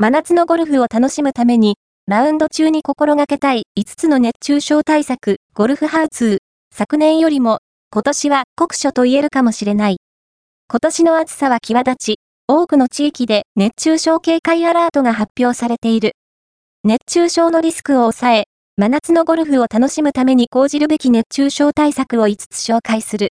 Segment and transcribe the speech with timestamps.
[0.00, 1.74] 真夏のゴルフを楽しむために、
[2.06, 6.38] ラウンド中に心がけたい5つの熱中症対策、ゴルフハウツー。
[6.72, 7.58] 昨年よりも、
[7.90, 9.96] 今年は酷暑と言えるかもしれない。
[10.70, 16.12] 今年の暑さは際立ち、多くの地域で熱中症警戒アラートが発表されている。
[16.84, 18.44] 熱中症のリスクを抑え、
[18.76, 23.26] 真夏のゴルフを楽しむために講じるべき熱中症対策を5つ紹介する。